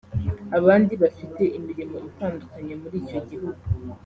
[0.57, 3.63] abandi bafite imirimo itandukanye muri icyo gihugu